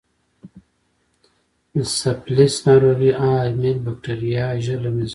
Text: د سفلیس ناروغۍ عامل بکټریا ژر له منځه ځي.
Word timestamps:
د 1.73 1.75
سفلیس 1.99 2.55
ناروغۍ 2.65 3.11
عامل 3.23 3.77
بکټریا 3.85 4.45
ژر 4.65 4.79
له 4.85 4.89
منځه 4.95 5.07
ځي. 5.07 5.09